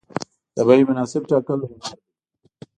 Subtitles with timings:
[0.55, 1.91] د بیې مناسب ټاکل هنر دی.